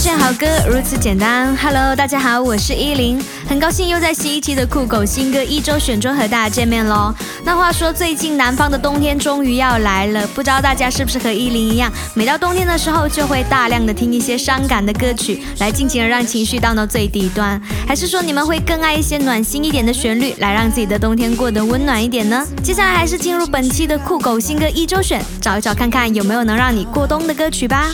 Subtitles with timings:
[0.00, 1.54] 选好歌如此简单。
[1.58, 7.14] Hello，大家好，我是依林，很高兴又在新一期的酷狗新歌一周选中和大家见面喽。
[7.44, 22.46] 那话说，最近南方的冬天终于要来了，不知道大家是不是和依林一样，每到冬天的时候就会大量的听一些伤感的歌曲，来尽情的让情绪荡到最底端，还是说你们会更爱一些暖心一点的旋律，来让自己的冬天过得温暖一点呢？
[22.62, 27.90] 接下来还是进入本期的酷狗新歌一周选，找一找看看有没有能让你过冬的歌曲吧。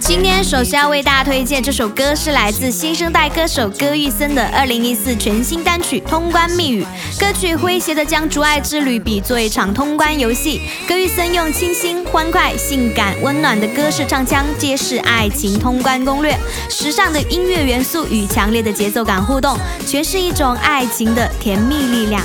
[0.00, 6.82] 今天首先要为大家推荐这首歌，是来自新生代歌手歌玉森的二零一四全新单曲《通关密语》。
[7.20, 10.62] 歌曲诙谐的将竹爱之旅比作一场通关游戏。
[10.88, 16.34] 歌玉森用清新、欢快、性感、温暖的歌式唱腔，揭示爱情通关攻略。
[16.70, 22.22] 时尚的音乐元素与强烈的节奏感互动，诠释一种爱情的甜蜜力量。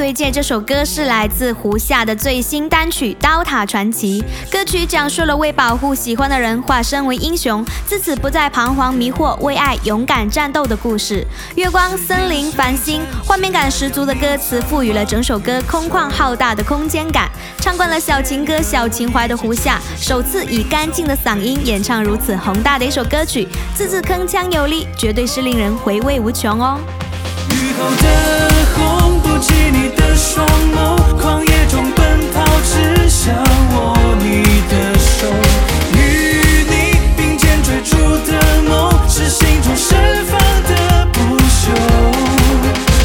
[0.00, 4.24] 推荐这首歌是来自胡夏的最新单曲《刀塔传奇》。
[4.50, 11.22] 歌曲讲述了为保护喜欢的人化身为英雄，自此不再彷徨迷惑，为爱勇敢战斗的故事。
[11.54, 17.28] 月光、森林、繁星，画面感十足的歌词赋予了整首歌空旷浩大的空间感。
[17.58, 26.80] 唱惯了小情歌、小情怀的胡夏，首次以干净的嗓音演唱如此宏大的一首歌曲，字字铿锵有力，绝对是令人回味无穷哦。
[27.50, 29.89] 雨后的红，不及你
[30.32, 33.34] 双眸，狂野中奔跑，只想
[33.74, 35.26] 握你的手。
[35.92, 35.98] 与
[36.70, 36.72] 你
[37.16, 37.96] 并肩追逐
[38.30, 38.38] 的
[38.68, 40.38] 梦，是心中盛放
[40.70, 40.72] 的
[41.12, 41.74] 不朽。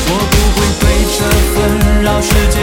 [0.07, 0.83] 我不会被
[1.17, 1.17] 这
[1.55, 1.57] 纷
[2.03, 2.55] 扰世界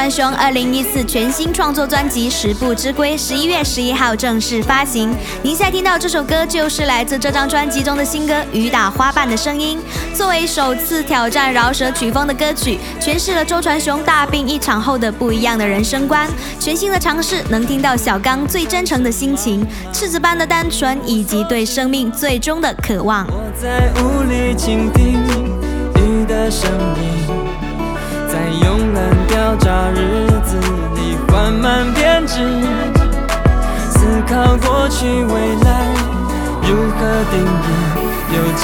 [0.00, 5.14] 传雄二零一四全新创作专辑《十步之归》十一月十一号正式发行。
[5.42, 9.78] 您现在听到这首歌，就是来自这张专辑中的新歌《雨打花瓣的声音》。
[10.16, 16.26] 作为首次挑战饶舌曲风的歌曲，诠释了周传雄大病一场后的不一样的人生观。
[16.58, 19.62] 全新的尝试，能听到小刚最真诚的心情、
[19.92, 23.26] 赤子般的单纯，以及对生命最终的渴望。
[23.26, 25.22] 我在雾里倾听
[25.94, 27.28] 你的声音，
[28.26, 29.19] 在慵懒
[29.50, 30.56] 嘈杂日子
[30.94, 32.34] 里缓慢编织，
[33.90, 35.34] 思考过去未
[35.64, 35.68] 来
[36.62, 37.00] 如何
[37.32, 37.68] 定义
[38.32, 38.62] 有价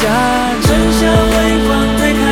[0.62, 0.64] 值。
[0.68, 1.34] 春夏微
[1.66, 2.22] 光推开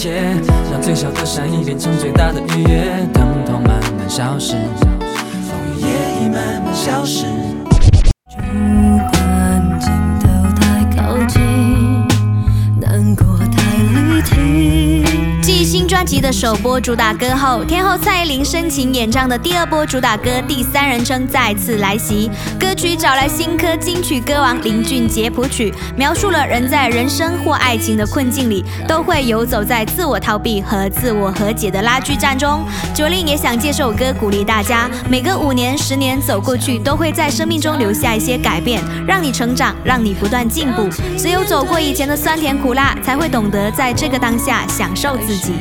[0.00, 0.34] 切，
[0.72, 7.26] 让最小的善意变成最大的愉悦，疼痛慢慢消失，风雨也已慢慢消失。
[16.40, 22.30] 首播主打歌后，天后蔡依林深情演唱的第二波主打歌《第三人称》再次来袭。
[22.58, 32.64] 歌曲找来新科金曲歌王林俊杰谱曲，描述了人在人生或爱情的困境里，都会游走在自我逃避和自我和解的拉锯战中。
[32.94, 40.88] 九令也想借这首歌鼓励大家，每隔五年、十年走过去，都会在生命中留下一些改变，让你成长，让你不断进步。
[41.18, 45.52] 只有走过以前的酸甜苦辣，才会懂得在这个当下享受自己。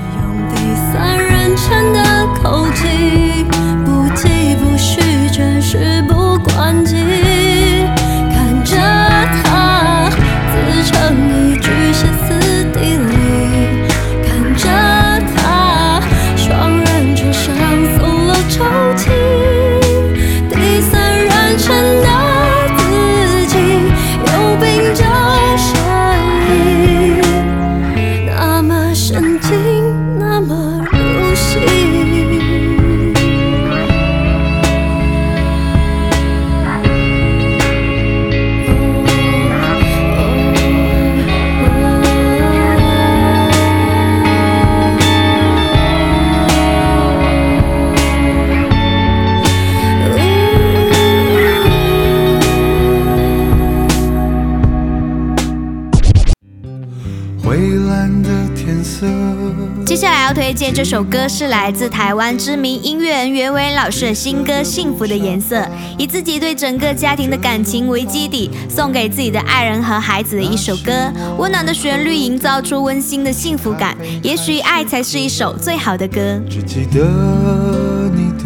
[60.79, 65.57] 这首歌是来自台湾知名音乐人袁伟老师的新歌《幸福的颜色》，
[65.97, 71.11] 以自己对整个家庭的感情为基底，送给自己的爱人和孩子的一首歌。
[71.37, 73.93] 温暖的旋律营造出温馨的幸福感，
[74.23, 76.39] 也许爱才是一首最好的歌。
[76.49, 78.45] 只记得你的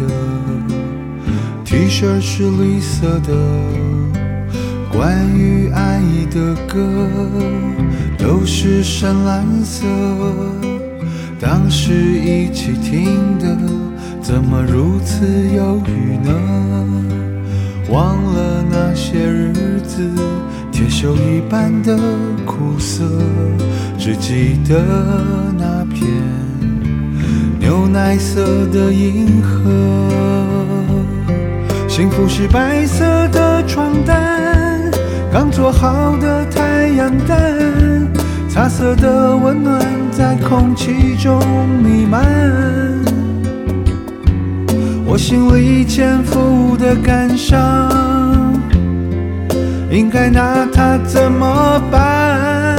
[1.64, 3.32] T 恤是绿色的，
[4.92, 6.02] 关于爱
[6.32, 7.08] 的歌
[8.18, 9.86] 都是深蓝色。
[11.44, 13.54] 当时一起听的，
[14.22, 16.32] 怎么如此忧郁呢？
[17.90, 20.10] 忘了那些日子，
[20.72, 21.98] 铁锈一般的
[22.46, 23.04] 苦涩，
[23.98, 24.82] 只记得
[25.58, 26.08] 那片。
[27.60, 29.70] 牛奶色的银河，
[31.86, 34.90] 幸福是白色的床单，
[35.30, 37.53] 刚做好的太阳蛋，
[38.54, 41.40] 茶色的温暖在空气中
[41.82, 42.24] 弥漫。
[45.04, 47.90] 我心里潜伏的感伤，
[49.90, 52.78] 应该拿它怎么办？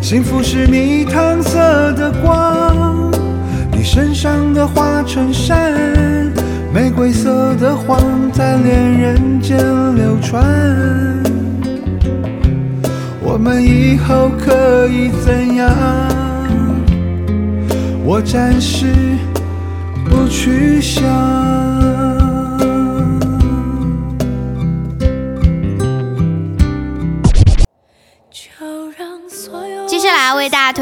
[0.00, 3.12] 幸福是蜜糖色的光，
[3.70, 5.74] 你身上的花衬衫，
[6.72, 8.00] 玫瑰色的谎
[8.32, 9.58] 在恋人间
[9.94, 10.42] 流传。
[13.32, 15.70] 我们以后可以怎样？
[18.04, 18.86] 我暂时
[20.04, 21.69] 不去想。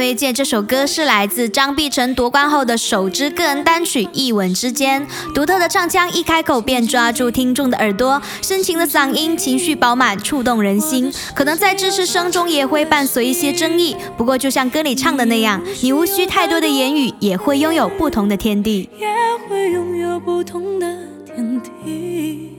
[0.08, 11.12] 推荐这首歌是来自张碧晨夺冠后的首支个人单曲《一吻之间》，独特的唱腔一开口便抓住听众的耳朵，深情的嗓音情绪饱满，触动人心。
[11.34, 18.88] 可能在支持声中也会伴随一些争议，不过就像歌里唱的那样，你无需太多的言语，也会拥有不同的天地。
[18.98, 19.06] 也
[19.46, 20.86] 会拥有不同的
[21.26, 22.56] 天地。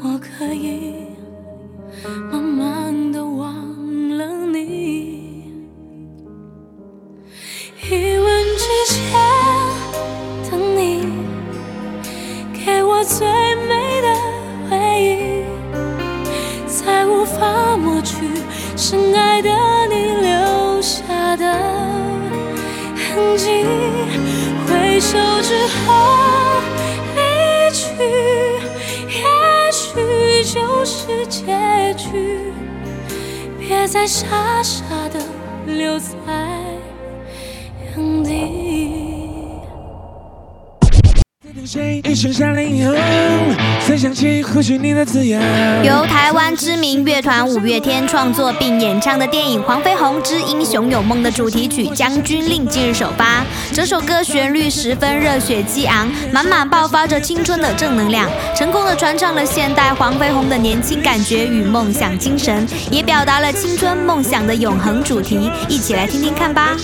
[0.00, 0.91] 我可以
[7.84, 9.02] 一吻之间
[10.48, 11.04] 的你，
[12.52, 13.26] 给我最
[13.66, 14.08] 美的
[14.70, 15.44] 回忆，
[16.66, 18.14] 再无法抹去
[18.76, 19.50] 深爱的
[19.90, 21.52] 你留下的
[22.94, 23.66] 痕迹。
[24.68, 25.92] 回首之后
[27.16, 27.20] 离
[27.72, 27.88] 去，
[29.08, 32.52] 也许就是结局。
[33.58, 35.18] 别再傻傻的
[35.66, 36.14] 留在
[41.80, 42.76] 一声下令，
[45.82, 53.42] 由台湾知名乐团五月天创作并演唱的电影《黄飞鸿之英雄有梦》的主题曲《将军令》近日首发。
[53.72, 65.50] 整首歌旋律十分热血激昂，满满爆发着青春的正能量，成功的传唱了现代黄飞鸿的年轻感觉与梦想精神，也表达了青春梦想的永恒主题。
[65.68, 66.76] 一起来听听看吧。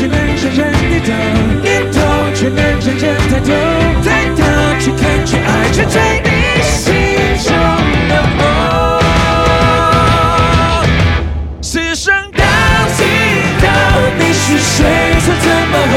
[0.00, 1.12] 却能深深地头，
[1.60, 2.00] 念头
[2.34, 3.52] 却能真正抬头，
[4.02, 4.40] 抬头
[4.80, 6.28] 去看，去爱，去追你
[6.62, 6.80] 心
[7.44, 7.52] 中
[8.08, 8.40] 的梦。
[11.60, 12.42] 世上到
[12.96, 13.04] 尽
[13.60, 13.68] 头，
[14.18, 14.78] 你是谁？
[15.20, 15.94] 说怎么忘？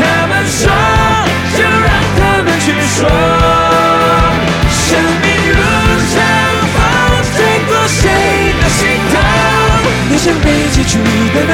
[0.00, 0.66] 他们说，
[1.56, 2.98] 就让他们去说。
[4.68, 5.62] 生命如
[6.10, 6.18] 长
[6.74, 6.76] 风，
[7.36, 8.02] 吹过谁？
[8.60, 8.80] 的心
[9.14, 9.16] 头？
[10.10, 10.98] 你想被记住
[11.32, 11.52] 的那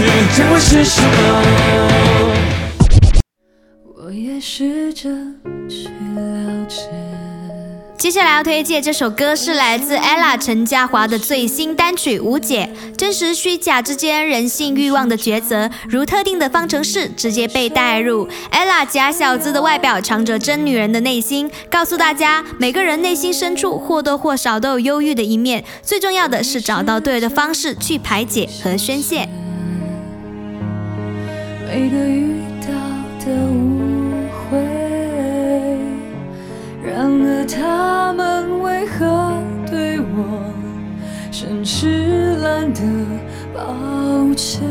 [0.00, 1.08] 个名字，将会是什么？
[3.96, 5.08] 我也试着
[5.68, 6.82] 去了解。
[7.96, 18.28] 接下来要推荐这首歌是来自 ella 陈嘉华的最新单曲《无解》，真实虚假之间人性欲望的抉择，如特定的方程式直接被带入。
[18.52, 29.26] ella 假小子的外表藏着真女人的内心，告诉大家每个人内心深处或多或少都有忧郁的一面，最重要的是找到对的方式去排解和宣泄。
[31.66, 32.68] 每个遇到
[33.24, 34.56] 的误会，
[36.80, 40.04] 然而他们为何对我
[41.32, 42.80] 甚至懒得
[43.52, 44.62] 抱歉。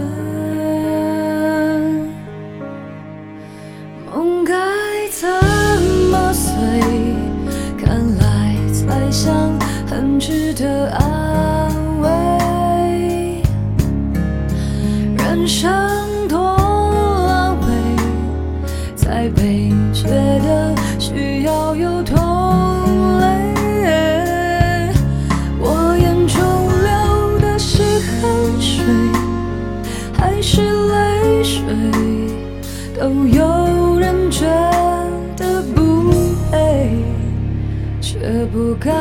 [38.25, 38.91] 却不告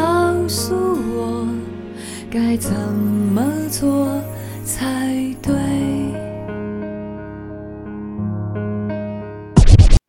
[0.46, 0.74] 诉
[1.16, 1.48] 我
[2.30, 4.20] 该怎么做
[4.66, 4.84] 才
[5.40, 5.50] 对。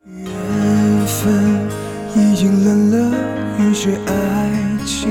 [0.06, 1.32] 缘分
[2.14, 3.16] 已经冷了，
[3.64, 4.50] 有些爱
[4.84, 5.08] 情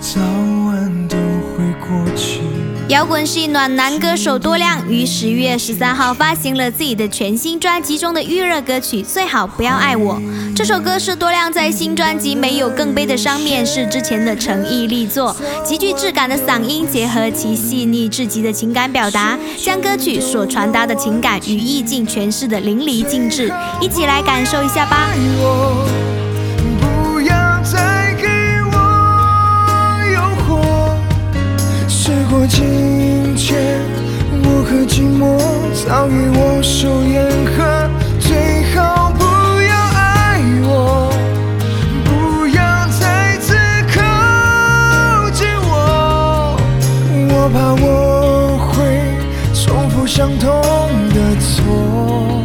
[0.00, 0.20] 早
[0.68, 2.40] 晚都会过去。
[2.88, 10.14] 摇滚系暖男歌手多亮于十月十三号发行了自己的全新专辑中的预热歌曲《最好不要爱我》。
[10.54, 15.34] 这首歌是多亮在新专辑《没有更悲的伤》面世之前的诚意力作，
[15.64, 23.52] 极具质感的嗓音结合其细腻至极的情感表达，将歌曲所传达的情感与意境诠释的淋漓尽致。
[23.80, 25.08] 一起来感受一下吧。
[26.80, 27.34] 不要
[27.64, 28.28] 再给
[28.70, 28.76] 我
[30.14, 30.62] 诱惑。
[31.88, 33.80] 时过境迁，
[34.44, 35.36] 我和寂寞
[35.84, 37.90] 早已握手言和。
[50.24, 50.48] 相同
[51.10, 52.42] 的错。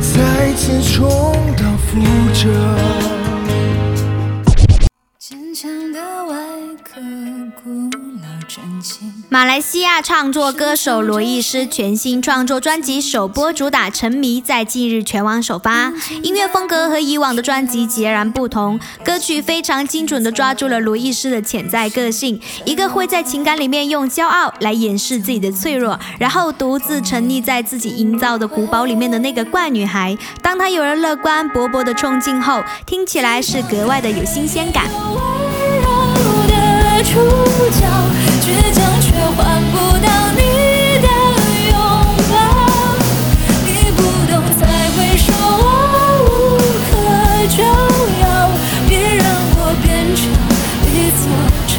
[0.00, 2.02] 再次重蹈覆
[2.34, 2.79] 辙。
[9.28, 30.16] 马来西亚创作歌手罗艺诗全新创作专辑首播主打《沉迷》在近日全网首发，音乐风格和以往的专辑截然不同，歌曲非常精准地抓住了罗艺诗的潜在个性，一个会在情感里面用骄傲来掩饰自己的脆弱，然后独自沉溺在自己营造的古堡里面的那个怪女孩。
[30.42, 35.39] 当她有了乐观勃勃的冲劲后，听起来是格外的有新鲜感。
[37.02, 37.18] 触
[37.70, 37.86] 角，
[38.42, 39.38] 倔强却换
[39.72, 40.40] 不到你
[41.00, 41.08] 的
[41.70, 41.74] 拥
[42.30, 42.32] 抱。
[43.64, 43.98] 你不
[44.30, 45.26] 懂才会说
[45.56, 45.64] 我
[46.26, 46.28] 无
[46.86, 46.92] 可
[47.48, 47.58] 救
[48.20, 48.24] 药，
[48.86, 49.24] 别让
[49.56, 50.20] 我变成
[50.84, 51.24] 一座
[51.66, 51.72] 城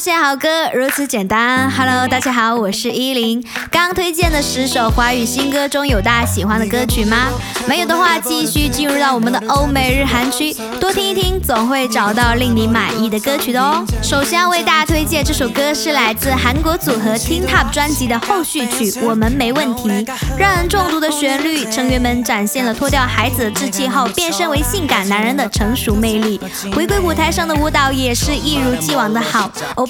[0.00, 1.70] 现好歌如此简单。
[1.70, 3.44] Hello，大家好，我是依林。
[3.70, 7.28] 刚推荐的十首华语新歌中有大家喜欢的歌曲吗？
[7.68, 13.84] 没有的话，继续进入到我们的欧美日韩区，多听一听，总会找到令你满意的歌曲的哦。
[14.02, 19.90] 首先要为大家推荐这首歌是来自韩国组合 Teen Top 专辑的后续曲《我们没问题》，
[20.38, 26.40] 让人中毒的旋律，成员们展现了脱掉孩子的稚气后变身为性感男人的成熟魅力。
[26.74, 29.50] 回归舞台上的舞蹈也是一如既往的好，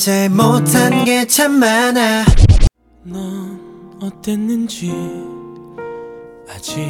[0.00, 2.24] 잘못한 게 참 많아.
[3.04, 4.90] 넌 어땠는지
[6.48, 6.80] 아직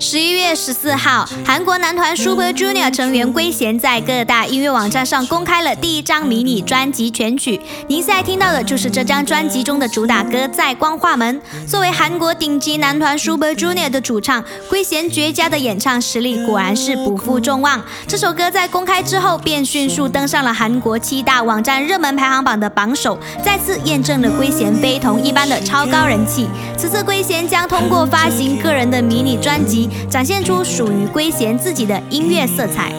[0.00, 7.60] 十一月十四号，韩国男团 Super Junior 成员圭贤在各大音乐网站上公开了第一张迷你专辑全曲。
[7.86, 11.40] 您现在听到的就是这张专辑中的主打歌《在光化门》。
[11.70, 17.80] 作为韩国顶级男团 Super Junior 的主唱，圭贤绝佳的演唱实力果然是不负众望。
[18.08, 26.48] 这首歌在公开之后便迅速登上了韩国七大网站热门排行榜的榜首，再次验证了圭贤非同一般的超高人气。
[26.76, 32.90] 此次圭贤将通过发新个人的迷你专辑，展现出属于圭贤自己的音乐色彩。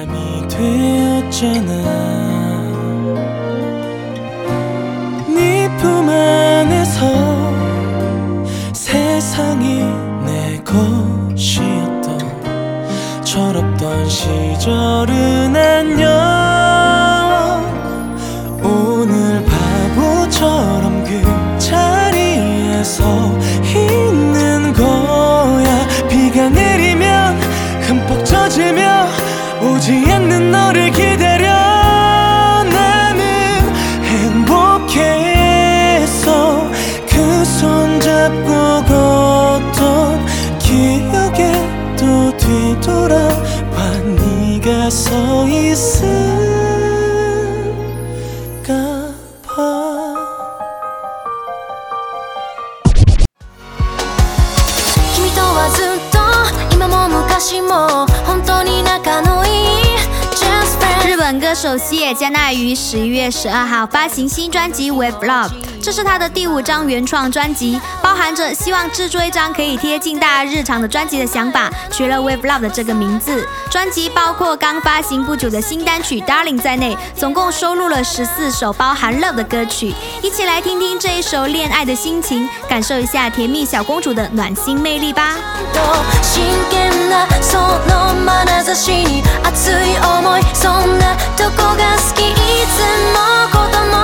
[61.74, 65.50] 日本歌手西野加奈于十一月十二号发行新专辑《With Love》，
[65.82, 67.80] 这是他的第五张原创专辑，
[68.13, 73.47] 包含着希望制作一张可以贴近大家日常的专辑的想法，取了《With Love》的这个名字。
[73.71, 79.95] 专辑包括刚发行不久的新单曲《Darling》在内，总共收录了十四首包含 Love 的歌曲。
[80.23, 85.37] 一起来听听这一首恋爱的心情，感受一下甜蜜小公主的暖心魅力吧。
[85.75, 85.81] と
[86.23, 89.75] 真剣なその眼差しに熱い
[90.19, 92.77] 思いそんなとこが好きいつ
[93.13, 93.19] も
[93.53, 93.97] 子供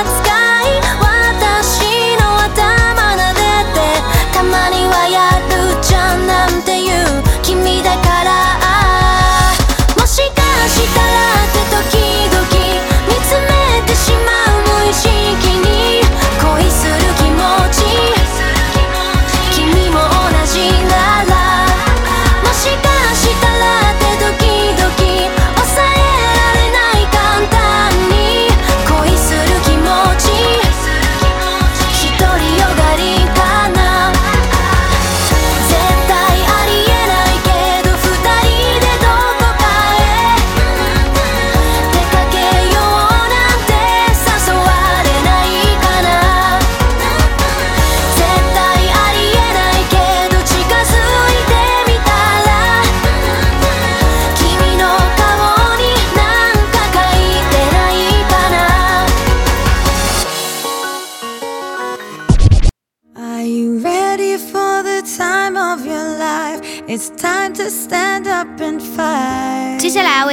[0.00, 0.25] 扱い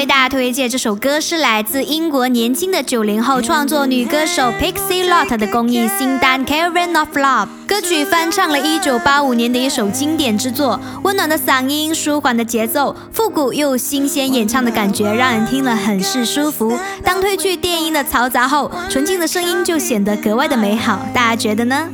[0.05, 7.47] 为大家推荐这首歌是来自英国年轻的九零后创作女歌手 Pixie Lott 的公益新单《Caravan of Love》。
[7.67, 16.79] 歌曲翻唱了1985年的一首经典之作，温暖的嗓音、舒缓的节奏、复古又新鲜演唱的感觉，让人听了很是舒服。
[17.03, 21.01] 当褪去电音的嘈杂后，纯净的声音就显得格外的美好。
[21.15, 21.89] 大家觉得呢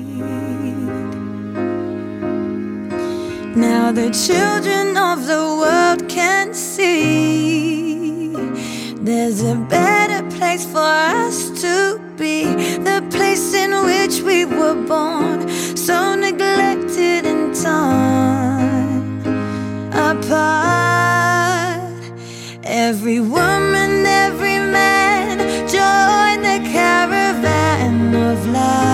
[3.55, 7.89] ？Now the children of the world can see
[9.11, 12.44] there's a better place for us to be.
[12.88, 19.20] The place in which we were born, so neglected and torn
[20.11, 21.01] apart.
[22.62, 25.38] Every woman, every man,
[25.77, 28.89] join the caravan of love.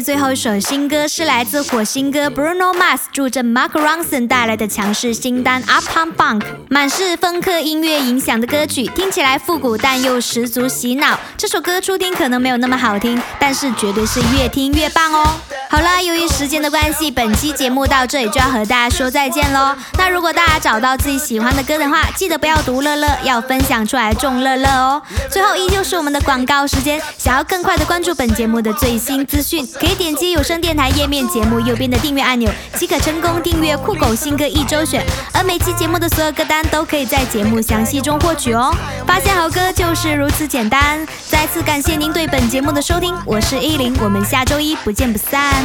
[0.00, 11.18] 最后一首新歌，是来自火星哥 Bruno Mars 助阵 Mark Ronson 带来的强势新单 Uptown Funk，满是风克音乐影响的歌曲，听起来复古但又十足洗脑。
[11.36, 15.26] 这首歌初听可能没有那么好听，但是绝对是越听越棒哦。
[15.70, 19.76] 好啦，由于时间的关系，本期节目到这里就要和大家说再见喽。
[19.98, 25.02] 那如果大家找到自己喜欢的歌的话，记得不要独乐乐，要分享出来众乐乐哦。
[25.30, 35.04] 最后依旧是我们的广告时间，想要更快的关注本节目的最新资讯，可以点击有声电台页面节目右边的订阅按钮，即可成功订阅酷狗新歌一周选。
[35.32, 38.74] 而每期节目的所有歌单都可以在节目详细中获取哦。
[39.06, 41.06] 发现好歌就是如此简单。
[41.28, 45.64] 再次感谢您对本节目的收听，我是依林，我们下周一不见不散。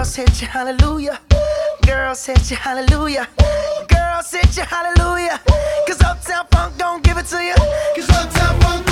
[0.00, 1.18] girls hit you, hallelujah.
[1.86, 3.26] Girls hit you, hallelujah.
[3.88, 5.40] Girls hit you, hallelujah.
[5.86, 7.54] Cause Uptown Funk don't give it to you.
[7.96, 8.89] Cause Uptown Funk